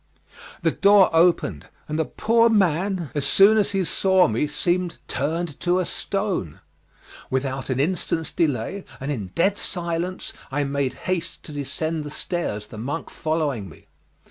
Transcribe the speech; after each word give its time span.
The 0.63 0.71
door 0.71 1.11
opened; 1.13 1.67
and 1.87 1.99
the 1.99 2.05
poor 2.05 2.49
man 2.49 3.11
as 3.13 3.23
soon 3.23 3.57
as 3.59 3.69
he 3.69 3.83
saw 3.83 4.27
me 4.27 4.47
seemed 4.47 4.97
turned 5.07 5.59
to 5.59 5.77
a 5.77 5.85
stone. 5.85 6.59
Without 7.29 7.69
an 7.69 7.79
instant's 7.79 8.31
delay 8.31 8.83
and 8.99 9.11
in 9.11 9.27
dead 9.35 9.59
silence, 9.59 10.33
I 10.51 10.63
made 10.63 10.95
haste 11.05 11.43
to 11.43 11.51
descend 11.51 12.03
the 12.03 12.09
stairs, 12.09 12.65
the 12.65 12.79
monk 12.79 13.11
following 13.11 13.69
me. 13.69 13.85